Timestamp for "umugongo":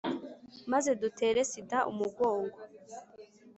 1.91-2.57